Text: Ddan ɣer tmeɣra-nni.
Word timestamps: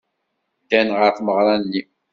Ddan 0.63 0.89
ɣer 0.97 1.11
tmeɣra-nni. 1.13 1.81